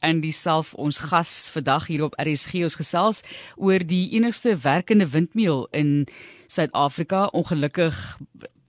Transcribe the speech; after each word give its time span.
in 0.00 0.20
dieself 0.20 0.74
ons 0.74 1.00
gas 1.10 1.50
vandag 1.52 1.86
hier 1.86 2.04
op 2.04 2.16
RSG 2.20 2.64
ons 2.66 2.78
gesels 2.80 3.22
oor 3.56 3.84
die 3.84 4.08
enigste 4.16 4.56
werkende 4.62 5.08
windmeel 5.08 5.66
in 5.76 6.06
Suid-Afrika. 6.50 7.28
Ongelukkig 7.36 7.96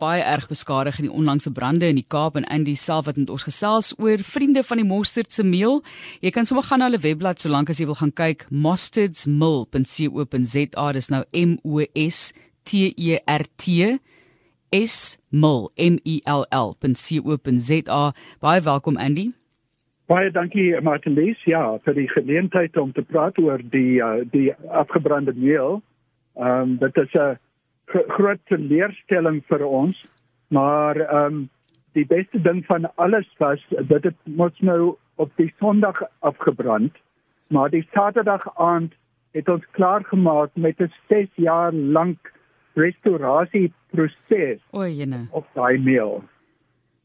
baie 0.01 0.23
erg 0.25 0.47
beskadig 0.49 0.97
in 0.99 1.05
die 1.07 1.13
onlangse 1.13 1.51
brande 1.53 1.85
in 1.87 1.95
die 1.99 2.07
Kaap 2.07 2.35
en 2.39 2.45
in 2.49 2.63
dieself 2.65 3.05
wat 3.05 3.17
met 3.21 3.29
ons 3.29 3.43
gesels 3.45 3.93
oor 4.01 4.17
vriende 4.25 4.63
van 4.65 4.77
die 4.81 4.87
mosterd 4.87 5.33
se 5.33 5.43
meel. 5.45 5.83
Jy 6.25 6.31
kan 6.33 6.45
sommer 6.49 6.65
gaan 6.67 6.79
na 6.81 6.87
hulle 6.89 7.03
webblad 7.03 7.37
solank 7.41 7.69
as 7.69 7.79
jy 7.81 7.87
wil 7.89 8.01
gaan 8.01 8.13
kyk. 8.13 8.39
mostardsmill.co.za 8.49 10.85
dis 10.97 11.09
nou 11.13 11.23
M 11.33 11.51
O 11.63 11.85
S 12.07 12.33
T 12.63 12.93
E 12.97 13.19
R 13.25 13.45
T 13.57 13.99
S 14.71 15.17
mill 15.29 15.69
M 15.77 15.99
I 16.05 16.21
L 16.25 16.45
L.co.za 16.49 18.13
baie 18.41 18.61
welkom 18.61 18.97
Andy 18.97 19.40
Baie 20.11 20.27
dankie 20.35 20.73
Martinus. 20.83 21.39
Ja, 21.47 21.77
vir 21.85 21.95
die 21.95 22.09
geleentheid 22.11 22.75
om 22.75 22.89
te 22.91 23.03
praat 23.07 23.37
oor 23.39 23.61
die 23.71 24.01
uh, 24.03 24.25
die 24.33 24.49
afgebrande 24.67 25.31
meel. 25.37 25.77
Ehm 26.35 26.73
um, 26.73 26.73
dit 26.81 26.97
is 27.03 27.13
'n 27.15 27.37
groot 28.15 28.41
teleurstelling 28.51 29.39
vir 29.47 29.63
ons, 29.63 29.95
maar 30.47 30.99
ehm 30.99 31.25
um, 31.25 31.37
die 31.95 32.03
beste 32.05 32.41
ding 32.41 32.59
van 32.65 32.89
alles 32.95 33.29
was 33.37 33.63
dat 33.91 34.01
dit 34.01 34.17
mos 34.25 34.59
nou 34.59 34.97
op 35.15 35.31
die 35.35 35.53
Sondag 35.59 36.03
afgebrand, 36.19 36.91
maar 37.47 37.69
die 37.69 37.87
Saterdag 37.93 38.43
aand 38.57 38.91
het 39.31 39.47
ons 39.47 39.63
klaar 39.71 40.03
gemaak 40.03 40.51
met 40.55 40.81
'n 40.81 40.91
6 41.07 41.29
jaar 41.35 41.71
lank 41.73 42.33
restaurasie 42.73 43.71
proses. 43.91 44.59
O, 44.71 44.83
jene. 44.83 45.27
Op 45.31 45.47
daai 45.53 45.77
meel. 45.77 46.23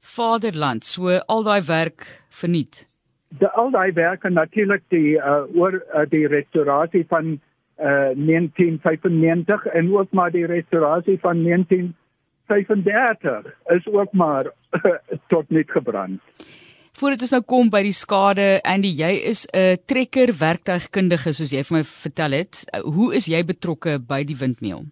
Vaderland, 0.00 0.84
so 0.84 1.18
al 1.26 1.42
daai 1.42 1.62
werk 1.62 2.24
verniet 2.28 2.86
de 3.28 3.50
al 3.50 3.70
daai 3.70 3.92
werke 3.92 4.30
natuurlik 4.30 4.82
die 4.88 5.16
uh, 5.16 5.42
oor 5.54 5.84
uh, 5.94 6.00
die 6.10 6.26
restaurasie 6.26 7.06
van 7.08 7.40
uh, 7.80 8.10
1995 8.14 9.66
en 9.66 9.96
ook 9.96 10.10
maar 10.10 10.30
die 10.30 10.46
restaurasie 10.46 11.18
van 11.20 11.42
1935 11.42 13.54
is 13.66 13.86
ook 13.86 14.12
maar 14.12 14.52
tot 15.28 15.50
niet 15.50 15.70
gebrand. 15.70 16.20
Voordat 16.96 17.20
ons 17.20 17.30
nou 17.30 17.42
kom 17.44 17.70
by 17.70 17.82
die 17.84 17.92
skade 17.92 18.60
en 18.64 18.80
die 18.80 18.96
jy 18.96 19.10
is 19.28 19.44
'n 19.52 19.76
trekker 19.84 20.32
werktuigkundige 20.38 21.32
soos 21.32 21.52
jy 21.52 21.62
vir 21.62 21.76
my 21.76 21.84
vertel 21.84 22.30
het, 22.32 22.64
hoe 22.84 23.14
is 23.14 23.26
jy 23.26 23.44
betrokke 23.44 24.00
by 24.00 24.24
die 24.24 24.36
windmeel? 24.36 24.84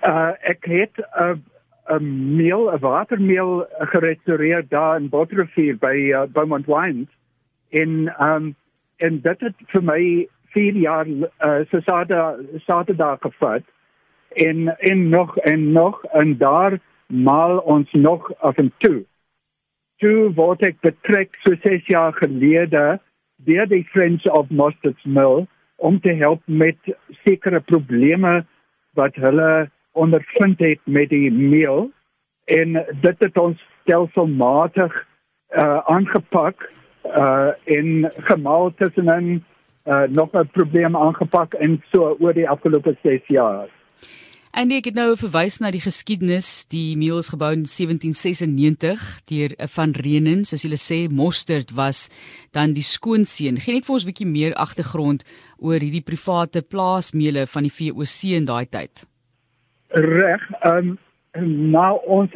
Uh 0.00 0.32
ek 0.40 0.64
het 0.64 0.96
'n 0.96 1.04
uh, 1.20 1.36
'n 1.88 2.36
meel, 2.36 2.72
'n 2.72 2.78
watermeel 2.78 3.66
gerestaureer 3.78 4.64
daar 4.68 5.00
in 5.00 5.08
Botrivier 5.08 5.78
by 5.78 5.94
uh, 5.94 6.22
Beaumont 6.32 6.66
Wines 6.66 7.08
en 7.70 8.08
ehm 8.18 8.44
um, 8.44 8.54
en 8.96 9.20
dit 9.20 9.40
het 9.40 9.54
vir 9.72 9.82
my 9.84 10.02
4 10.56 10.76
jaar 10.80 11.06
uh, 11.06 11.64
so 11.70 11.80
Saterdag 12.64 13.20
gevat 13.20 13.62
en 14.32 14.78
en 14.78 15.08
nog 15.08 15.36
en 15.36 15.72
nog 15.72 16.04
en 16.04 16.38
daar 16.38 16.78
maal 17.06 17.58
ons 17.58 17.92
nog 17.92 18.32
af 18.38 18.56
en 18.56 18.72
toe. 18.76 19.04
Toe 19.96 20.32
word 20.34 20.62
ek 20.62 20.80
betrek 20.80 21.36
so 21.44 21.52
6 21.62 21.86
jaar 21.86 22.12
gelede 22.12 23.00
deur 23.36 23.68
die 23.68 23.84
Friends 23.92 24.24
of 24.26 24.48
Mustard's 24.50 25.04
Mill 25.04 25.46
om 25.76 26.00
te 26.00 26.12
help 26.12 26.40
met 26.44 26.76
sekere 27.24 27.60
probleme 27.60 28.44
wat 28.96 29.14
hulle 29.14 29.68
ondervind 29.92 30.58
het 30.58 30.80
met 30.84 31.08
die 31.08 31.30
meel 31.32 31.90
en 32.44 32.80
dit 33.00 33.18
het 33.18 33.38
ons 33.38 33.60
stelselmatig 33.82 34.92
uh, 35.56 35.78
aangepak 35.92 36.70
uh 37.14 37.52
in 37.64 38.10
gemaal 38.28 38.74
tussenin 38.74 39.44
uh 39.86 40.06
nog 40.08 40.34
'n 40.34 40.48
probleem 40.52 40.96
aangepak 40.96 41.54
en 41.54 41.82
so 41.92 42.16
oor 42.20 42.32
die 42.32 42.48
afgelope 42.48 42.96
6 43.02 43.26
jaar. 43.26 43.68
En 44.56 44.70
ek 44.72 44.86
het 44.88 44.94
nou 44.96 45.10
verwys 45.20 45.58
na 45.60 45.68
die 45.68 45.82
geskiedenis, 45.84 46.64
die 46.72 46.96
meal 46.96 47.18
is 47.20 47.28
gebou 47.28 47.50
in 47.52 47.66
1796 47.68 49.02
deur 49.28 49.52
van 49.74 49.92
Renen, 49.92 50.46
soos 50.48 50.64
hulle 50.64 50.78
sê, 50.80 51.10
Mostert 51.12 51.74
was 51.76 52.06
dan 52.56 52.72
die 52.72 52.86
skoonseun. 52.86 53.60
Geen 53.60 53.76
net 53.76 53.84
vir 53.84 53.94
ons 53.94 54.04
'n 54.04 54.08
bietjie 54.08 54.26
meer 54.26 54.54
agtergrond 54.54 55.24
oor 55.58 55.76
hierdie 55.76 56.00
private 56.00 56.62
plaasmeele 56.62 57.44
van 57.46 57.68
die 57.68 57.76
VOC 57.78 58.32
in 58.32 58.48
daai 58.48 58.64
tyd. 58.64 59.04
Reg, 59.92 60.42
ehm 60.64 60.96
um, 61.36 61.70
nou 61.70 62.00
ons 62.06 62.32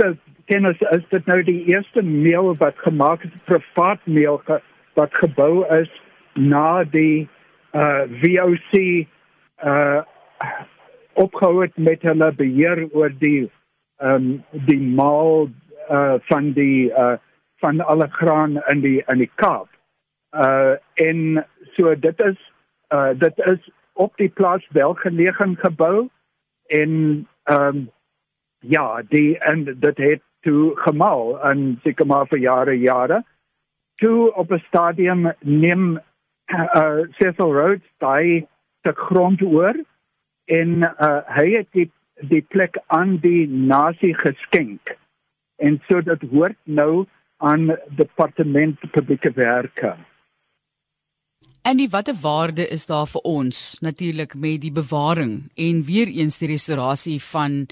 kennis 0.51 0.81
is 0.91 1.05
dit 1.15 1.27
nou 1.31 1.43
die 1.47 1.61
eerste 1.71 2.03
meel 2.03 2.55
wat 2.59 2.79
gemaak 2.87 3.23
is 3.27 3.35
privaat 3.47 4.01
meel 4.05 4.41
ge, 4.49 4.59
wat 4.99 5.15
gebou 5.23 5.63
is 5.79 5.91
na 6.35 6.83
die 6.85 7.29
uh 7.75 8.03
VOC 8.23 8.73
uh 9.71 10.03
opgehou 11.21 11.61
het 11.63 11.77
met 11.79 12.03
hulle 12.03 12.31
beheer 12.35 12.87
oor 12.91 13.13
die 13.23 13.51
ehm 14.01 14.15
um, 14.15 14.29
die 14.67 14.81
maal 14.81 15.51
uh 15.91 16.17
van 16.31 16.53
die 16.57 16.91
uh 16.91 17.19
van 17.63 17.83
alle 17.93 18.09
graan 18.09 18.57
in 18.73 18.81
die 18.81 19.03
in 19.07 19.23
die 19.23 19.31
Kaap. 19.43 19.69
Uh 20.33 20.75
en 20.95 21.45
so 21.77 21.95
dit 21.95 22.25
is 22.27 22.41
uh 22.95 23.13
dit 23.15 23.45
is 23.53 23.71
op 23.93 24.17
die 24.17 24.31
plaas 24.41 24.67
welgelegen 24.75 25.57
gebou 25.63 26.09
en 26.67 26.93
ehm 27.45 27.67
um, 27.67 27.89
ja, 28.61 29.03
die 29.09 29.39
en 29.39 29.65
dit 29.65 29.99
het 29.99 30.23
toe 30.41 30.73
gemaal 30.75 31.41
en 31.51 31.79
seker 31.83 32.07
maar 32.07 32.27
vir 32.27 32.39
jare 32.39 32.79
jare. 32.79 33.23
Toe 34.03 34.33
op 34.35 34.53
'n 34.53 34.65
stadium 34.67 35.33
neem 35.41 36.01
uh 36.51 37.01
Cecil 37.19 37.53
Rhodes 37.53 37.89
daai 37.99 38.47
te 38.83 38.93
grond 38.93 39.43
oor 39.43 39.75
en 40.45 40.83
uh 40.83 41.21
hy 41.37 41.49
het 41.57 41.69
die 41.73 41.91
die 42.29 42.43
plek 42.43 42.77
aan 42.87 43.17
die 43.17 43.49
nasie 43.49 44.15
geskenk. 44.15 44.97
En 45.57 45.81
so 45.89 46.01
dit 46.01 46.23
hoort 46.31 46.59
nou 46.65 47.07
aan 47.37 47.77
departement 47.97 48.91
publieke 48.91 49.33
werke. 49.35 49.97
En 51.63 51.77
die 51.77 51.91
watter 51.93 52.15
waarde 52.23 52.65
is 52.73 52.87
daar 52.87 53.07
vir 53.07 53.21
ons 53.29 53.79
natuurlik 53.85 54.35
met 54.35 54.63
die 54.63 54.73
bewaring 54.73 55.33
en 55.61 55.83
weer 55.85 56.09
eens 56.09 56.39
die 56.41 56.49
restaurasie 56.49 57.19
van 57.21 57.67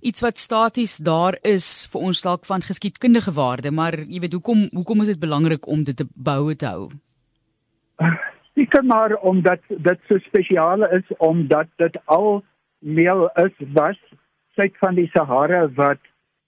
iets 0.00 0.22
wat 0.22 0.38
staties 0.38 0.96
daar 1.02 1.34
is 1.42 1.88
vir 1.90 2.04
ons 2.08 2.22
dalk 2.22 2.46
van 2.46 2.62
geskiedkundige 2.62 3.34
waarde, 3.34 3.72
maar 3.74 3.98
jy 3.98 4.20
weet 4.22 4.36
hoekom 4.38 4.68
hoekom 4.70 5.02
is 5.02 5.10
dit 5.10 5.18
belangrik 5.18 5.66
om 5.66 5.82
dit 5.82 5.96
te 5.96 6.06
bou 6.14 6.54
te 6.54 6.70
hou? 6.70 6.86
Seker 8.54 8.84
maar 8.84 9.16
omdat 9.26 9.60
dit 9.68 10.06
so 10.06 10.22
spesiaal 10.28 10.86
is 10.94 11.10
omdat 11.18 11.66
dit 11.82 11.98
al 12.04 12.44
meel 12.78 13.26
is 13.42 13.54
was 13.74 13.98
suid 14.54 14.78
van 14.78 14.94
die 14.94 15.08
Sahara 15.16 15.66
wat 15.74 15.98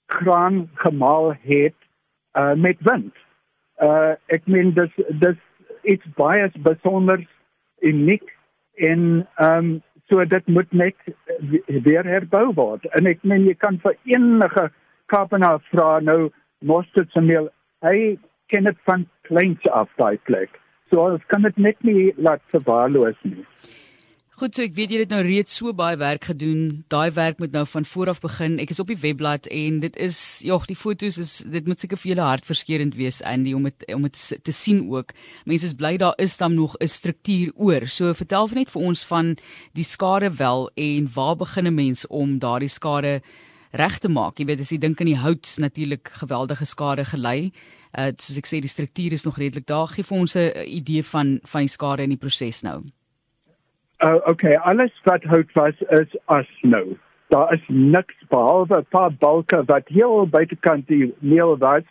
graan 0.06 0.69
gemaal 0.75 1.34
het 1.43 1.78
uh, 2.38 2.55
met 2.55 2.78
wind. 2.87 3.15
Uh 3.82 4.15
ek 4.31 4.47
meen 4.47 4.71
dis 4.78 4.94
dis 5.19 5.41
iets 5.84 6.06
baie 6.18 6.50
besonder 6.68 7.24
uniek 7.80 8.30
en 8.74 9.26
ehm 9.36 9.58
um, 9.58 9.74
so 10.12 10.24
dit 10.28 10.46
moet 10.52 10.72
net 10.72 10.96
weer 11.86 12.04
herbou 12.04 12.52
word. 12.54 12.84
En 12.92 13.06
ek 13.08 13.22
meen 13.24 13.46
jy 13.48 13.54
kan 13.56 13.78
vir 13.80 13.96
enige 14.04 14.68
Kaapenaar 15.08 15.62
vra 15.70 16.00
nou 16.00 16.30
Mostert 16.60 17.12
se 17.12 17.20
meel 17.20 17.48
hy 17.84 18.18
ken 18.52 18.68
dit 18.68 18.76
van 18.84 19.06
kleins 19.28 19.64
af 19.72 19.88
daai 19.96 20.18
plek. 20.28 20.60
So 20.92 21.00
ons 21.00 21.24
kan 21.32 21.42
dit 21.48 21.56
net 21.56 21.80
nie 21.88 22.12
laat 22.16 22.44
verwaarloos 22.52 23.16
nie 23.24 23.46
Goed, 24.34 24.56
so 24.58 24.64
ek 24.66 24.72
weet 24.74 24.90
jy 24.90 24.98
het 24.98 25.12
nou 25.14 25.20
reeds 25.22 25.60
so 25.60 25.70
baie 25.78 25.94
werk 25.94 26.24
gedoen. 26.26 26.80
Daai 26.90 27.12
werk 27.14 27.38
moet 27.38 27.52
nou 27.54 27.62
van 27.70 27.84
voor 27.86 28.10
af 28.10 28.18
begin. 28.18 28.56
Ek 28.58 28.72
is 28.74 28.80
op 28.82 28.88
die 28.90 28.96
webblad 28.98 29.44
en 29.46 29.76
dit 29.84 29.94
is 30.02 30.16
ja, 30.42 30.56
die 30.66 30.74
fotos 30.74 31.20
is 31.22 31.34
dit 31.54 31.68
moet 31.70 31.78
seker 31.78 32.00
vir 32.02 32.10
julle 32.10 32.24
hartverskeurende 32.26 32.98
wees 32.98 33.20
Andy 33.22 33.52
om 33.54 33.68
dit 33.68 33.84
om 33.94 34.08
dit 34.08 34.18
te, 34.18 34.54
sien 34.56 34.80
ook. 34.90 35.14
Mense 35.46 35.68
is 35.70 35.76
bly 35.78 35.92
daar 36.02 36.18
is 36.18 36.34
dan 36.40 36.56
nog 36.58 36.74
'n 36.80 36.90
struktuur 36.90 37.52
oor. 37.54 37.86
So 37.86 38.10
vertel 38.12 38.50
net 38.54 38.75
vir 38.75 38.82
ons 38.82 39.04
van 39.04 39.36
die 39.72 39.86
skade 39.86 40.34
wel 40.34 40.70
en 40.75 41.08
waar 41.14 41.37
begin 41.37 41.66
'n 41.66 41.75
mens 41.75 42.06
om 42.06 42.38
daardie 42.38 42.69
skade 42.69 43.22
reg 43.70 43.98
te 43.98 44.08
maak. 44.08 44.38
Jy 44.38 44.46
weet 44.46 44.60
as 44.60 44.70
jy 44.70 44.78
dink 44.78 45.00
aan 45.00 45.14
die 45.14 45.22
hout 45.22 45.46
natuurlik 45.58 46.10
geweldige 46.10 46.64
skade 46.64 47.04
gelei. 47.04 47.52
Uh 47.96 48.10
soos 48.19 48.37
ek 48.37 48.46
sê 48.46 48.60
die 48.60 48.69
struktuur 48.69 49.12
is 49.12 49.25
nog 49.25 49.38
redelik 49.38 49.66
daar. 49.66 49.87
Gee 49.87 50.02
vir 50.02 50.19
ons 50.19 50.34
'n 50.34 50.50
idee 50.66 51.04
van 51.04 51.38
van 51.44 51.60
die 51.60 51.69
skade 51.69 52.02
in 52.02 52.10
die 52.10 52.19
proses 52.19 52.62
nou. 52.62 52.82
Uh, 54.04 54.20
okay, 54.26 54.54
alles 54.56 54.92
wat 55.04 55.22
hout 55.22 55.52
was 55.52 55.80
is 55.88 56.16
as 56.24 56.48
nou. 56.60 56.96
Daar 57.28 57.52
is 57.54 57.62
niks 57.68 58.14
behalwe 58.28 58.76
'n 58.78 58.86
paar 58.88 59.12
balke 59.12 59.62
wat 59.64 59.88
heel 59.88 60.26
buitekant 60.28 60.86
die 60.86 61.14
meel 61.18 61.58
was, 61.58 61.82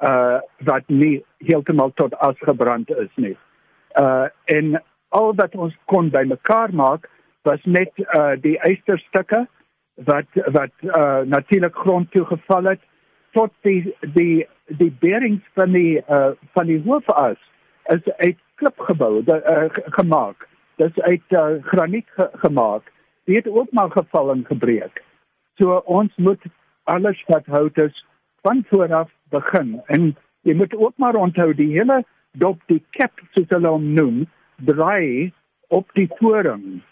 uh 0.00 0.40
wat 0.58 0.82
nie 0.86 1.24
heeltemal 1.38 1.92
tot 1.94 2.14
as 2.18 2.34
gebrand 2.38 2.90
is 2.90 3.12
nie. 3.14 3.36
Uh 4.00 4.26
en 4.44 4.82
al 5.08 5.34
wat 5.34 5.54
ons 5.54 5.76
kon 5.84 6.10
bymekaar 6.10 6.74
maak 6.74 7.10
was 7.42 7.62
net 7.64 7.92
uh 7.98 8.34
die 8.40 8.58
eisterstukke 8.58 9.46
wat 9.94 10.26
wat 10.58 10.74
uh 10.82 11.20
natuurlik 11.24 11.76
grond 11.76 12.10
toe 12.10 12.24
geval 12.24 12.64
het 12.64 12.80
tot 13.32 13.52
die 13.60 13.94
die 14.00 14.46
die 14.66 14.96
bearings 15.00 15.44
van 15.54 15.70
die 15.72 16.02
uh 16.08 16.30
van 16.52 16.66
die 16.66 16.82
hoofas 16.86 17.38
is 17.84 18.16
uit 18.16 18.38
klipgebou 18.54 19.22
uh, 19.26 19.64
gemaak. 19.70 20.48
Dit 20.82 20.96
is 20.96 21.02
uit 21.02 21.22
uh, 21.28 21.62
graniet 21.62 22.08
ge 22.10 22.28
gemaak. 22.32 22.92
Dit 23.24 23.44
het 23.44 23.48
ook 23.48 23.70
maar 23.70 23.90
geval 23.90 24.30
en 24.30 24.44
gebreek. 24.44 25.04
So 25.54 25.76
ons 25.84 26.12
moet 26.16 26.42
alles 26.82 27.24
wat 27.26 27.46
hout 27.46 27.76
is 27.78 28.06
van 28.40 28.64
vooraf 28.68 29.10
begin 29.28 29.82
en 29.86 30.16
jy 30.40 30.54
moet 30.54 30.74
ook 30.76 30.92
maar 30.96 31.14
onthou 31.14 31.54
die 31.54 31.70
hele 31.70 32.04
dop 32.32 32.58
die 32.66 32.82
cap 32.90 33.20
soos 33.30 33.46
hulle 33.54 33.68
hom 33.68 33.84
noem 33.94 34.24
draai 34.56 35.30
op 35.68 35.86
die 35.94 36.08
toring. 36.18 36.82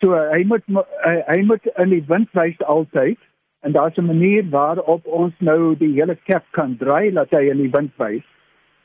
So 0.00 0.16
hy 0.16 0.40
moet 0.48 0.64
hy, 1.04 1.42
moet 1.44 1.68
in 1.76 1.92
die 1.92 2.04
wind 2.08 2.32
wys 2.32 2.56
altyd 2.64 3.20
en 3.60 3.76
daar's 3.76 4.00
'n 4.00 4.08
manier 4.08 4.48
waarop 4.50 5.06
ons 5.06 5.34
nou 5.38 5.76
die 5.76 5.92
hele 5.92 6.16
cap 6.24 6.44
kan 6.50 6.76
draai 6.76 7.12
dat 7.12 7.30
hy 7.36 7.50
in 7.50 7.60
die 7.66 7.74
wind 7.76 7.92
wys. 7.96 8.24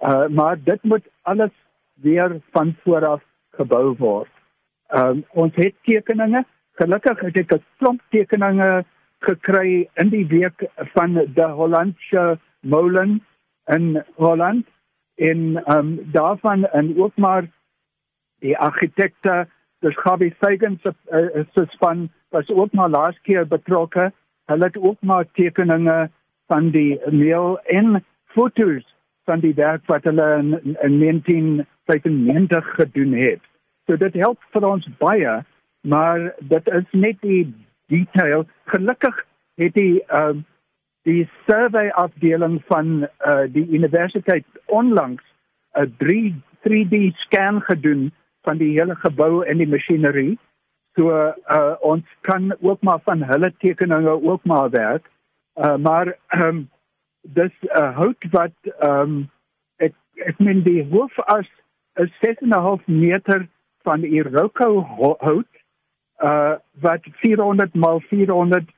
Uh 0.03 0.27
maar 0.27 0.59
dit 0.63 0.83
moet 0.83 1.07
alles 1.21 1.55
weer 1.93 2.41
van 2.51 2.75
vooraf 2.83 3.23
gebou 3.55 3.95
word. 3.97 4.40
Um 4.91 5.23
ons 5.29 5.55
het 5.55 5.75
tekeninge. 5.87 6.43
Gelukkig 6.79 7.19
het 7.19 7.37
ek 7.39 7.53
'n 7.53 7.63
klomp 7.79 8.01
tekeninge 8.09 8.85
gekry 9.19 9.89
in 9.95 10.09
die 10.09 10.27
week 10.27 10.65
van 10.95 11.13
die 11.13 11.45
Hollandse 11.45 12.39
molen 12.61 13.21
in 13.67 14.03
Holland 14.15 14.65
en 15.15 15.61
um 15.77 15.99
daarvan 16.11 16.65
en 16.65 16.97
ook 16.97 17.15
maar 17.15 17.47
die 18.39 18.57
argitekte 18.57 19.47
dis 19.79 19.97
Gabi 19.97 20.31
Fagan 20.39 20.79
se 20.83 20.93
uh, 21.11 21.45
se 21.53 21.65
span 21.69 22.09
was 22.29 22.49
ook 22.49 22.73
maar 22.73 22.89
laas 22.89 23.19
keer 23.21 23.47
betrokke. 23.47 24.11
Hulle 24.45 24.65
het 24.65 24.77
ook 24.77 25.01
maar 25.01 25.25
tekeninge 25.31 26.09
van 26.47 26.69
die 26.69 26.99
meel 27.09 27.59
en 27.59 28.05
foto's 28.25 28.85
van 29.25 29.39
die 29.39 29.53
werk 29.53 29.85
wat 29.85 30.03
hulle 30.03 30.27
in, 30.37 30.51
in 30.81 30.99
1995 30.99 32.73
gedoen 32.75 33.13
het. 33.13 33.50
So 33.87 33.97
dit 33.97 34.13
help 34.13 34.39
vir 34.53 34.67
ons 34.67 34.87
baie, 35.01 35.41
maar 35.87 36.31
dit 36.39 36.67
is 36.67 36.87
net 36.93 37.19
die 37.21 37.43
detail. 37.91 38.45
Gelukkig 38.73 39.25
het 39.61 39.75
die 39.79 39.99
ehm 40.07 40.41
uh, 40.41 40.47
die 41.01 41.25
survey 41.47 41.89
afdeling 41.97 42.59
van 42.69 43.07
uh, 43.25 43.47
die 43.49 43.65
universiteit 43.73 44.45
onlangs 44.65 45.23
'n 45.73 45.95
3 45.97 46.35
3D 46.61 46.95
scan 47.23 47.61
gedoen 47.61 48.11
van 48.45 48.57
die 48.57 48.69
hele 48.77 48.95
gebou 48.95 49.43
en 49.45 49.57
die 49.57 49.67
masjinerie. 49.67 50.37
So 50.97 51.09
uh, 51.09 51.75
ons 51.79 52.05
kan 52.21 52.53
ook 52.59 52.81
maar 52.81 52.99
van 53.03 53.23
hulle 53.23 53.53
tekeninge 53.57 54.21
ook 54.21 54.43
maar 54.43 54.69
werk. 54.69 55.09
Uh, 55.55 55.75
maar 55.75 56.17
ehm 56.27 56.47
um, 56.47 56.69
dis 57.21 57.55
uh, 57.61 57.95
hout 57.95 58.25
wat 58.31 58.55
ehm 58.63 59.01
um, 59.01 59.29
ek 59.77 59.93
ek 60.25 60.39
meen 60.39 60.63
die 60.63 60.87
hoofas 60.91 61.49
is 61.93 62.11
6.5 62.25 62.85
meter 62.85 63.47
van 63.83 64.03
Iroko 64.03 64.81
hout 65.19 65.51
uh 66.23 66.55
wat 66.81 67.07
400 67.21 67.73
mal 67.73 67.99
400 68.09 68.69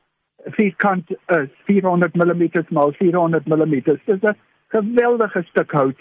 vierkant 0.45 1.11
is 1.27 1.49
400 1.65 2.15
mm 2.15 2.43
mal 2.69 2.91
400 2.91 3.45
mm. 3.45 3.81
Dit 3.83 3.99
is 4.05 4.21
'n 4.21 4.37
geweldige 4.67 5.43
stuk 5.43 5.71
hout 5.71 5.99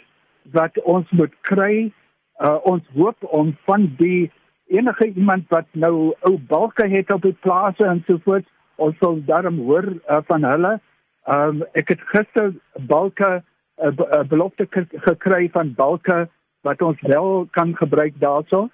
wat 0.50 0.82
ons 0.82 1.10
moet 1.10 1.34
kry. 1.40 1.92
Uh 2.38 2.58
ons 2.62 2.82
hoop 2.94 3.16
om 3.20 3.56
van 3.64 3.94
die 3.98 4.30
enige 4.66 5.06
iemand 5.06 5.44
wat 5.48 5.66
nou 5.70 6.14
ou 6.20 6.38
balke 6.38 6.88
het 6.88 7.10
op 7.10 7.22
die 7.22 7.36
plase 7.40 7.86
en 7.86 8.02
so 8.06 8.18
voort, 8.24 8.46
ons 8.76 8.96
sal 8.98 9.20
daarom 9.24 9.58
hoor 9.58 9.84
uh, 9.84 10.18
van 10.26 10.44
hulle. 10.44 10.80
Um 11.26 11.64
ek 11.72 11.88
het 11.88 12.00
gister 12.00 12.54
balke 12.88 13.42
'n 13.82 13.86
uh, 13.86 13.92
uh, 13.98 14.24
belofte 14.28 14.66
gekry 15.08 15.48
van 15.52 15.74
balke 15.74 16.28
wat 16.62 16.82
ons 16.82 17.00
wel 17.00 17.46
kan 17.50 17.76
gebruik 17.76 18.14
daarso. 18.18 18.68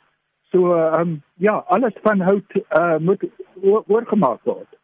So 0.51 0.75
ehm 0.75 1.01
um, 1.01 1.23
ja, 1.37 1.65
alles 1.69 1.95
van 2.03 2.21
hout 2.21 2.57
uh, 2.57 2.97
moet 2.99 3.25
oorgemaak 3.63 4.41
word. 4.45 4.79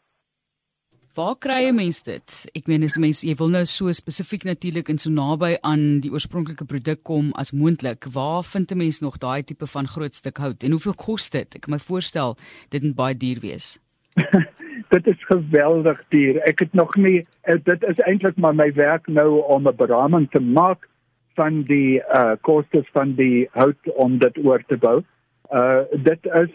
Waar 1.14 1.36
kry 1.38 1.60
jy 1.62 1.70
mens 1.70 2.00
dit? 2.02 2.36
Ek 2.58 2.66
meen 2.66 2.82
as 2.82 2.96
mens 2.98 3.20
jy 3.22 3.36
wil 3.38 3.52
nou 3.54 3.62
so 3.70 3.92
spesifiek 3.94 4.42
natuurlik 4.48 4.88
in 4.90 4.98
so 4.98 5.12
naby 5.14 5.52
aan 5.62 6.00
die 6.02 6.10
oorspronklike 6.10 6.66
produk 6.66 7.04
kom 7.06 7.28
as 7.38 7.52
moontlik. 7.54 8.08
Waar 8.10 8.42
vind 8.42 8.72
'n 8.72 8.78
mens 8.82 8.98
nog 9.00 9.18
daai 9.22 9.44
tipe 9.46 9.66
van 9.66 9.86
groot 9.86 10.14
stuk 10.14 10.42
hout 10.42 10.64
en 10.64 10.74
hoeveel 10.74 10.96
kos 10.98 11.30
dit? 11.30 11.54
Ek 11.54 11.60
kan 11.62 11.70
my 11.70 11.78
voorstel 11.78 12.36
dit 12.70 12.82
moet 12.82 12.96
baie 12.96 13.14
duur 13.14 13.38
wees. 13.40 13.78
dit 14.94 15.06
is 15.06 15.24
geweldig 15.30 16.02
duur. 16.08 16.42
Ek 16.50 16.58
het 16.58 16.74
nog 16.74 16.96
nie 16.96 17.22
eh, 17.42 17.62
dit 17.62 17.82
is 17.82 18.02
eintlik 18.10 18.36
maar 18.36 18.54
my 18.54 18.72
werk 18.74 19.06
nou 19.06 19.40
om 19.46 19.68
'n 19.68 19.76
beraming 19.76 20.26
te 20.30 20.40
maak 20.40 20.88
van 21.36 21.62
die 21.62 22.02
uh 22.10 22.34
kostes 22.40 22.90
van 22.92 23.14
die 23.14 23.48
hout 23.52 23.94
om 23.94 24.18
dit 24.18 24.36
oor 24.44 24.62
te 24.66 24.76
bou. 24.76 25.04
Uh 25.54 25.82
dit 26.10 26.30
is 26.42 26.52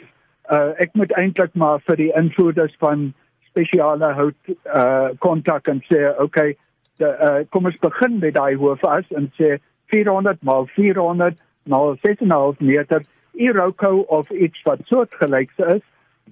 uh 0.51 0.71
ek 0.83 0.95
moet 0.99 1.11
eintlik 1.17 1.53
maar 1.53 1.79
vir 1.87 1.95
die 1.95 2.11
invoerders 2.19 2.75
van 2.83 3.11
spesiale 3.49 4.13
hout 4.17 4.55
uh 4.75 5.09
kontak 5.25 5.67
en 5.67 5.81
sê 5.87 6.09
okay, 6.19 6.55
de, 6.99 7.07
uh, 7.07 7.45
kom 7.49 7.69
ons 7.69 7.79
begin 7.83 8.19
met 8.19 8.35
daai 8.35 8.55
hoofas 8.59 9.07
en 9.15 9.29
sê 9.39 9.57
400 9.93 10.43
mal 10.43 10.67
400 10.75 11.39
mal 11.69 11.95
6.5 12.05 12.59
meter 12.59 13.05
Iroko 13.39 14.03
of 14.17 14.29
iets 14.31 14.61
wat 14.67 14.81
soortgelyk 14.89 15.51
is, 15.69 15.83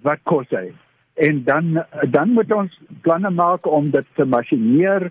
wat 0.03 0.19
kos 0.27 0.49
hy? 0.51 0.71
En 1.23 1.43
dan 1.47 1.83
dan 2.11 2.33
moet 2.35 2.51
ons 2.51 2.73
planne 3.05 3.31
maak 3.33 3.65
om 3.65 3.89
dit 3.93 4.07
te 4.19 4.25
masjineer 4.25 5.09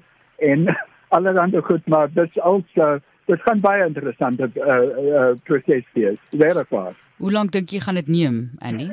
en 0.50 0.67
allerlei 1.17 1.62
goed 1.62 1.87
maar 1.87 2.12
dit's 2.12 2.38
also 2.38 2.99
dit 3.26 3.43
gaan 3.43 3.61
baie 3.61 3.87
interessant 3.87 4.40
uh, 4.40 4.49
uh, 4.56 5.32
proses 5.49 5.87
wees. 5.94 6.20
Verify. 6.31 6.93
Hoe 7.17 7.32
lank 7.32 7.52
dink 7.52 7.73
jy 7.73 7.81
gaan 7.81 7.99
dit 7.99 8.08
neem, 8.12 8.38
Annie? 8.58 8.90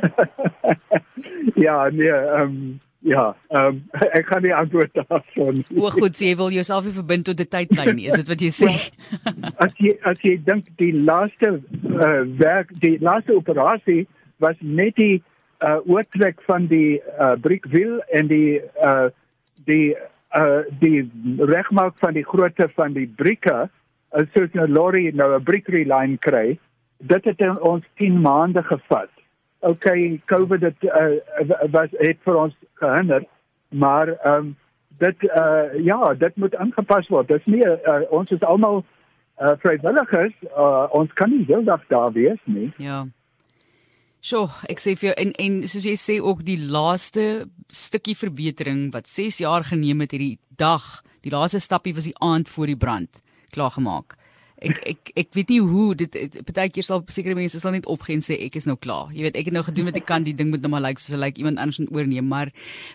ja, 1.66 1.90
nee, 1.90 2.10
ehm 2.10 2.42
um, 2.42 2.82
Ja, 3.04 3.36
ehm 3.52 3.66
um, 3.66 3.80
ek 4.18 4.30
kan 4.30 4.42
nie 4.46 4.54
antwoord 4.56 4.94
daarvan. 4.96 5.58
O, 5.76 5.90
goed, 5.92 6.16
jy 6.24 6.38
wil 6.40 6.54
jouself 6.56 6.86
nie 6.88 6.96
verbind 6.96 7.26
tot 7.28 7.42
'n 7.44 7.50
tydlyn 7.52 7.98
nie, 7.98 8.08
is 8.08 8.16
dit 8.16 8.30
wat 8.32 8.40
jy 8.40 8.52
sê? 8.56 8.70
as 9.66 9.74
jy 9.76 9.92
as 10.08 10.24
jy 10.24 10.38
dink 10.48 10.70
die 10.80 10.94
laaste 10.96 11.50
uh, 11.60 12.24
werk, 12.40 12.72
die 12.80 12.96
laaste 13.04 13.36
operasie 13.36 14.08
was 14.40 14.56
net 14.62 14.96
die 14.96 15.20
uh, 15.20 15.84
oortrek 15.84 16.40
van 16.48 16.70
die 16.72 17.02
uh, 17.20 17.36
brickwill 17.44 18.00
en 18.16 18.32
die 18.32 18.64
uh, 18.80 19.12
die 19.68 19.92
uh, 20.40 20.64
die 20.80 21.04
regmaak 21.52 22.00
van 22.00 22.16
die 22.16 22.24
grootte 22.24 22.72
van 22.80 22.96
die 22.96 23.10
brieke, 23.20 23.68
uh, 23.68 23.83
soos 24.14 24.54
'n 24.54 24.74
lorry 24.74 25.12
nou 25.14 25.36
'n 25.36 25.44
brickery 25.44 25.84
line 25.84 26.18
kry, 26.18 26.60
dit 26.98 27.24
het 27.26 27.60
ons 27.60 27.84
10 27.98 28.22
maande 28.22 28.64
gevat. 28.64 29.10
Okay 29.60 30.22
covid 30.26 30.62
het 30.62 30.84
uh, 30.84 31.20
was 31.72 31.90
het 31.92 32.18
vir 32.24 32.36
ons 32.36 32.56
gehinder 32.74 33.24
maar 33.70 34.08
ehm 34.08 34.36
um, 34.36 34.56
dit 34.98 35.24
uh, 35.24 35.86
ja 35.86 36.14
dit 36.14 36.36
moet 36.36 36.56
aangepas 36.56 37.08
word. 37.08 37.28
Dis 37.28 37.46
nie 37.46 37.66
uh, 37.66 38.02
ons 38.10 38.30
is 38.32 38.42
almal 38.42 38.84
uh, 39.42 39.56
vrywilligers 39.58 40.34
uh, 40.58 40.88
ons 40.92 41.14
kan 41.14 41.30
nie 41.30 41.46
heeldag 41.48 41.82
daar 41.88 42.12
wees 42.12 42.40
nie. 42.44 42.72
Ja. 42.78 43.06
So, 44.24 44.48
ek 44.72 44.80
sê 44.80 44.94
vir 44.96 45.10
jou 45.10 45.16
en 45.20 45.32
en 45.32 45.68
soos 45.68 45.84
jy 45.84 45.96
sê 46.00 46.22
ook 46.22 46.46
die 46.48 46.60
laaste 46.60 47.50
stukkie 47.68 48.16
verbetering 48.16 48.94
wat 48.94 49.10
6 49.10 49.42
jaar 49.44 49.64
geneem 49.64 50.00
het 50.00 50.12
hierdie 50.12 50.40
dag, 50.50 51.02
die 51.22 51.32
laaste 51.32 51.60
stappie 51.60 51.94
was 51.94 52.08
die 52.08 52.20
aand 52.20 52.50
voor 52.50 52.72
die 52.72 52.80
brand 52.80 53.24
klaar 53.54 53.72
gemaak 53.78 54.18
ek 54.64 54.80
ek 54.92 55.12
ek 55.24 55.30
weet 55.38 55.52
nie 55.54 55.60
hoe 55.64 55.96
dit 55.98 56.16
partykeer 56.48 56.86
sal 56.88 57.04
sekere 57.16 57.36
mense 57.38 57.60
sal 57.62 57.76
net 57.76 57.90
opgee 57.90 58.18
en 58.18 58.26
sê 58.26 58.38
ek 58.46 58.58
is 58.60 58.68
nou 58.70 58.78
klaar. 58.80 59.12
Jy 59.16 59.28
weet 59.28 59.40
ek 59.40 59.50
het 59.50 59.58
nou 59.58 59.66
gedoen 59.68 59.90
wat 59.90 60.00
ek 60.00 60.08
kan, 60.10 60.26
die 60.28 60.36
ding 60.38 60.52
moet 60.54 60.64
nou 60.64 60.72
maar 60.74 60.84
lyk 60.86 60.98
like, 60.98 61.04
soos 61.04 61.18
hy 61.18 61.22
lyk 61.22 61.34
like, 61.34 61.44
iemand 61.44 61.62
anders 61.64 61.82
moet 61.84 61.94
oorneem, 61.98 62.30
maar 62.30 62.54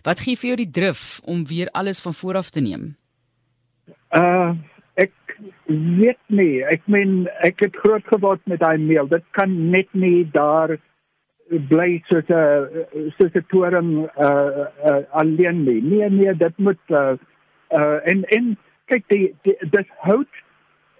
wat 0.08 0.24
gee 0.24 0.38
vir 0.40 0.52
jou 0.52 0.58
die 0.62 0.72
drif 0.80 1.04
om 1.28 1.44
weer 1.50 1.70
alles 1.78 2.02
van 2.04 2.16
voor 2.20 2.40
af 2.42 2.50
te 2.54 2.64
neem? 2.64 2.90
Uh 4.16 4.56
ek 4.98 5.14
weet 5.68 6.20
nie. 6.26 6.64
Ek 6.66 6.84
meen 6.90 7.28
ek 7.46 7.60
het 7.66 7.76
groot 7.84 8.06
geword 8.10 8.42
met 8.50 8.62
daai 8.64 8.78
meel. 8.82 9.06
Dit 9.10 9.26
kan 9.38 9.52
net 9.70 9.90
nie 9.94 10.26
daar 10.34 10.78
bly 11.70 12.02
soos 12.08 12.28
'n 12.28 13.12
soos 13.16 13.34
'n 13.34 13.46
toring 13.52 14.08
uh, 14.20 14.66
uh 14.88 15.02
alleen 15.20 15.64
nie. 15.64 15.80
Nee 15.82 16.10
nee, 16.10 16.34
dit 16.34 16.58
moet 16.58 16.82
uh, 16.88 17.14
uh 17.76 17.98
en 18.10 18.24
en 18.24 18.56
kyk 18.88 19.04
die, 19.08 19.34
die 19.44 19.56
dit 19.60 19.88
hout 20.02 20.34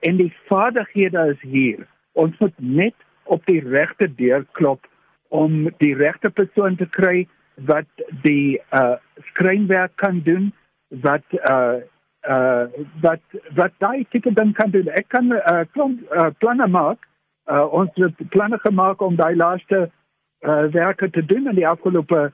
en 0.01 0.17
die 0.17 0.33
vaardighede 0.49 1.27
is 1.35 1.41
hier. 1.41 1.87
Ons 2.13 2.39
moet 2.39 2.55
net 2.57 2.95
op 3.25 3.45
die 3.47 3.61
regte 3.61 4.09
deur 4.15 4.47
klop 4.53 4.87
om 5.29 5.69
die 5.83 5.95
regte 5.95 6.31
persoon 6.31 6.77
te 6.77 6.87
kry 6.87 7.27
wat 7.69 8.09
die 8.23 8.61
uh 8.73 8.97
skrynwerk 9.33 9.97
kan 9.97 10.21
doen 10.25 10.53
wat 11.05 11.25
uh 11.51 11.81
uh 12.29 12.65
wat 13.03 13.21
wat 13.55 13.73
daai 13.79 14.07
tipe 14.11 14.33
dan 14.33 14.53
kan 14.53 14.71
doen. 14.71 14.89
Ek 14.89 15.09
kan 15.09 15.33
uh, 15.33 15.65
klomp 15.73 16.01
uh, 16.13 16.31
planne 16.39 16.67
maak. 16.67 17.07
Uh 17.51 17.65
ons 17.73 17.91
het 17.95 18.29
planne 18.31 18.59
gemaak 18.59 19.01
om 19.03 19.17
daai 19.17 19.37
laaste 19.37 19.89
uh 20.47 20.65
werke 20.73 21.11
te 21.11 21.25
doen 21.25 21.49
in 21.49 21.59
die 21.59 21.69
afgelope 21.69 22.31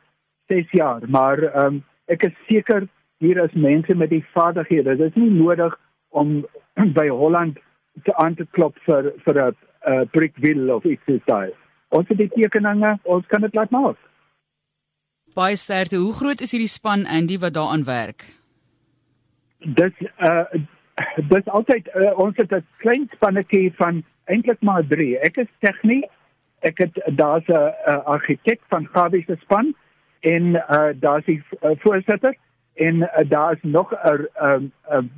6 0.52 0.70
jaar, 0.70 1.00
maar 1.08 1.40
um 1.64 1.82
ek 2.06 2.26
is 2.28 2.36
seker 2.48 2.88
hier 3.18 3.40
is 3.44 3.52
mense 3.52 3.94
met 3.96 4.10
die 4.10 4.24
vaardighede. 4.34 4.96
Dit 4.96 5.14
is 5.14 5.22
nie 5.22 5.30
nodig 5.30 5.78
om 6.14 6.46
by 6.98 7.08
Holland 7.08 7.58
te 8.02 8.14
aan 8.22 8.34
te 8.34 8.46
klop 8.56 8.78
vir 8.86 9.12
vir 9.26 9.40
'n 9.42 9.56
uh, 9.86 10.04
brickwill 10.12 10.70
of 10.70 10.84
iets 10.84 11.26
daai. 11.26 11.52
Ons 11.88 12.08
het 12.08 12.18
die 12.18 12.30
tekeninge, 12.32 12.98
ons 13.02 13.26
kan 13.26 13.40
dit 13.40 13.54
laat 13.54 13.70
maak. 13.70 13.98
Baie 15.34 15.56
sterkte. 15.56 15.96
Hoe 15.96 16.14
groot 16.14 16.40
is 16.40 16.54
hierdie 16.54 16.70
span 16.70 17.06
Andy 17.06 17.38
wat 17.38 17.54
daaraan 17.54 17.84
werk? 17.84 18.26
Dit 19.58 19.94
uh 20.18 20.44
dis 21.30 21.46
altyd 21.50 21.88
uh, 21.94 22.12
ons 22.18 22.36
het 22.36 22.52
'n 22.52 22.66
klein 22.82 23.08
spannetjie 23.14 23.72
van 23.76 24.04
eintlik 24.24 24.60
maar 24.62 24.86
3. 24.86 25.18
Ek 25.18 25.36
is 25.36 25.50
tegnies. 25.58 26.10
Ek 26.60 26.78
het 26.78 26.94
daar's 27.18 27.46
'n 27.48 28.02
argitek 28.04 28.60
van 28.68 28.88
Gawie 28.92 29.24
se 29.26 29.36
span 29.40 29.74
en 30.20 30.54
uh 30.54 30.90
daar's 30.94 31.24
die 31.24 31.42
uh, 31.62 31.70
voorsitter 31.78 32.34
en 32.74 32.96
uh, 32.96 33.08
daar's 33.28 33.58
nog 33.62 33.92
'n 33.92 34.72
'n 34.90 35.12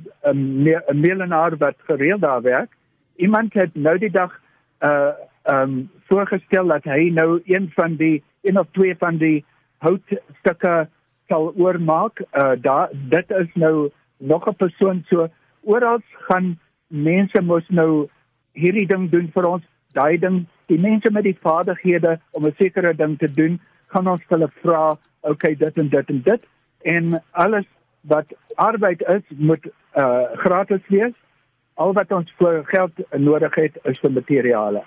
'n 0.87 0.99
milenaar 0.99 1.57
wat 1.57 1.75
gereeld 1.77 2.21
daar 2.21 2.41
werk. 2.41 2.71
Iemand 3.15 3.53
het 3.53 3.75
nou 3.75 3.97
die 3.97 4.11
dag 4.11 4.41
uh 4.79 5.11
um 5.43 5.89
voorgestel 6.07 6.67
dat 6.67 6.83
hy 6.83 7.09
nou 7.09 7.41
een 7.45 7.71
van 7.75 7.95
die 7.95 8.23
een 8.41 8.59
of 8.59 8.67
twee 8.71 8.95
van 8.97 9.17
die 9.17 9.45
houtstukke 9.77 10.87
sal 11.27 11.53
oormaak. 11.55 12.19
Uh 12.19 12.51
daar 12.61 12.89
dit 12.91 13.29
is 13.29 13.49
nou 13.53 13.89
nog 14.17 14.45
'n 14.49 14.55
persoon 14.55 15.03
so 15.09 15.27
oral 15.61 15.99
gaan 16.11 16.59
mense 16.87 17.41
mos 17.41 17.67
nou 17.69 18.07
hierdie 18.51 18.87
ding 18.87 19.09
doen 19.09 19.31
vir 19.33 19.47
ons, 19.47 19.63
daai 19.93 20.17
ding, 20.17 20.45
die 20.65 20.79
mense 20.81 21.11
met 21.11 21.23
die 21.23 21.37
vaardighede 21.41 22.19
om 22.31 22.45
'n 22.45 22.55
sekere 22.57 22.95
ding 22.95 23.17
te 23.17 23.31
doen, 23.31 23.59
gaan 23.87 24.07
ons 24.07 24.23
hulle 24.27 24.49
vra, 24.61 24.97
okay, 25.21 25.55
dit 25.55 25.77
en 25.77 25.89
dit 25.89 26.09
en 26.09 26.21
dit 26.21 26.41
en 26.81 27.23
alles 27.31 27.65
wat 28.01 28.25
arbeid 28.55 29.01
is 29.01 29.37
moet 29.37 29.65
uh 29.95 30.23
gratis 30.33 30.81
wees. 30.87 31.13
Al 31.73 31.93
wat 31.93 32.11
ons 32.11 32.33
vir 32.37 32.63
geld 32.65 32.91
nodig 33.11 33.55
het 33.55 33.79
is 33.83 33.99
vir 33.99 34.11
materiale. 34.11 34.83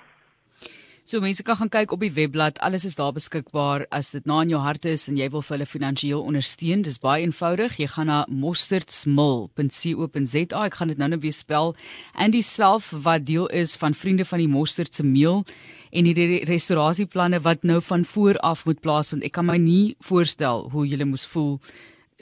So 1.11 1.19
mense 1.19 1.43
kan 1.43 1.57
gaan 1.59 1.67
kyk 1.67 1.91
op 1.91 1.99
die 2.05 2.13
webblad, 2.15 2.55
alles 2.63 2.85
is 2.87 2.95
daar 2.95 3.11
beskikbaar 3.11 3.83
as 3.91 4.15
dit 4.15 4.23
na 4.29 4.37
in 4.45 4.53
jou 4.53 4.61
hart 4.63 4.85
is 4.87 5.09
en 5.11 5.17
jy 5.19 5.27
wil 5.33 5.43
hulle 5.43 5.67
finansiëel 5.67 6.21
ondersteun. 6.23 6.85
Dis 6.87 7.03
baie 7.03 7.25
eenvoudig. 7.25 7.75
Jy 7.81 7.89
gaan 7.91 8.07
na 8.07 8.23
mosterdsmil.co.za. 8.31 10.61
Ek 10.69 10.77
gaan 10.79 10.91
dit 10.93 10.99
nou 11.01 11.09
net 11.11 11.19
weer 11.25 11.35
spel. 11.35 11.75
En 12.15 12.31
dieself 12.31 12.95
wat 12.95 13.27
deel 13.27 13.51
is 13.51 13.75
van 13.81 13.91
vriende 13.91 14.23
van 14.29 14.39
die 14.39 14.47
Mosterd 14.47 14.95
se 14.95 15.03
meel 15.03 15.43
en 15.91 16.07
die 16.07 16.47
restaurasieplanne 16.47 17.43
wat 17.43 17.67
nou 17.67 17.83
van 17.83 18.07
voor 18.07 18.39
af 18.39 18.63
moet 18.63 18.79
plaasvind. 18.79 19.27
Ek 19.27 19.35
kan 19.35 19.51
my 19.51 19.59
nie 19.59 19.99
voorstel 19.99 20.71
hoe 20.71 20.87
julle 20.87 21.11
moes 21.11 21.27
voel 21.27 21.59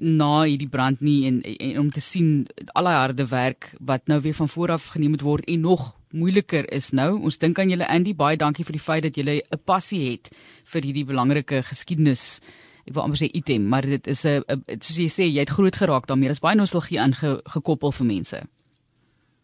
na 0.02 0.48
hierdie 0.48 0.72
brand 0.72 0.98
nie 1.06 1.30
en, 1.30 1.46
en 1.46 1.78
om 1.86 1.94
te 1.94 2.02
sien 2.02 2.50
al 2.74 2.90
die 2.90 2.98
harde 2.98 3.30
werk 3.30 3.78
wat 3.78 4.10
nou 4.10 4.18
weer 4.26 4.34
van 4.34 4.50
voor 4.50 4.74
af 4.80 4.98
geneem 4.98 5.14
moet 5.14 5.30
word 5.30 5.46
en 5.46 5.62
nog 5.70 5.99
moeiliker 6.12 6.66
is 6.74 6.92
nou. 6.92 7.20
Ons 7.24 7.38
dink 7.38 7.60
aan 7.60 7.70
julle 7.70 7.88
Andy, 7.88 8.16
baie 8.16 8.38
dankie 8.38 8.66
vir 8.66 8.78
die 8.78 8.84
feit 8.84 9.04
dat 9.04 9.16
julle 9.16 9.42
'n 9.42 9.62
passie 9.66 10.12
het 10.12 10.30
vir 10.66 10.82
hierdie 10.82 11.06
belangrike 11.06 11.64
geskiedenis. 11.64 12.42
Ek 12.88 12.94
wil 12.94 13.04
amper 13.04 13.18
sê 13.18 13.30
item, 13.34 13.68
maar 13.68 13.82
dit 13.82 14.08
is 14.08 14.26
'n 14.26 14.44
soos 14.80 14.98
jy 14.98 15.10
sê, 15.10 15.26
jy 15.30 15.40
het 15.40 15.50
groot 15.50 15.76
geraak 15.76 16.08
daarmee. 16.08 16.28
Daar's 16.28 16.42
baie 16.42 16.56
nostalgie 16.56 17.00
aangekoppel 17.00 17.92
vir 17.92 18.06
mense. 18.06 18.42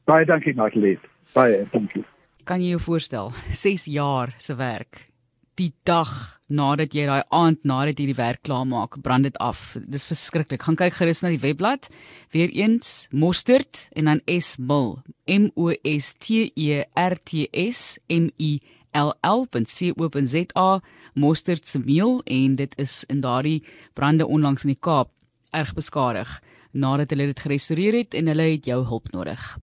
Baie 0.05 0.25
dankie 0.25 0.53
Natalie. 0.53 0.99
Baie 1.33 1.67
dankie. 1.71 2.05
Kan 2.43 2.61
jy 2.61 2.69
jou 2.69 2.79
voorstel 2.79 3.31
6 3.51 3.85
jaar 3.85 4.33
se 4.37 4.55
werk 4.55 5.14
die 5.59 5.71
dag 5.87 6.11
nadat 6.51 6.93
jy 6.93 7.05
daai 7.07 7.23
aand 7.33 7.63
nadat 7.65 7.99
jy 7.99 8.09
die 8.11 8.17
werk 8.17 8.43
klaar 8.45 8.65
maak, 8.67 8.99
brand 9.01 9.25
dit 9.27 9.37
af. 9.41 9.75
Dis 9.87 10.05
verskriklik. 10.07 10.63
Gaan 10.63 10.77
kyk 10.79 10.97
gerus 10.99 11.23
na 11.23 11.31
die 11.33 11.41
webblad. 11.41 11.89
Weereens 12.35 13.07
Mostert 13.11 13.87
en 13.95 14.11
dan 14.11 14.21
S 14.27 14.57
Mil. 14.59 14.99
M 15.27 15.49
O 15.55 15.71
S 15.83 16.13
T 16.19 16.51
E 16.53 16.83
R 16.83 17.17
T 17.23 17.47
S 17.51 17.97
M 18.09 18.29
I 18.37 18.59
L 18.95 19.13
L.co.za 19.23 20.69
Mostert 21.13 21.67
se 21.67 21.79
meel 21.79 22.21
en 22.25 22.55
dit 22.55 22.77
is 22.79 23.03
in 23.11 23.21
daardie 23.21 23.63
brande 23.93 24.27
onlangs 24.27 24.63
in 24.63 24.75
die 24.75 24.79
Kaap 24.79 25.11
erg 25.55 25.73
beskadig 25.75 26.39
nadat 26.75 27.13
hulle 27.13 27.29
dit 27.31 27.39
gerestoreer 27.39 28.01
het 28.03 28.15
en 28.19 28.27
hulle 28.27 28.49
het 28.51 28.67
jou 28.67 28.81
hulp 28.83 29.11
nodig. 29.15 29.55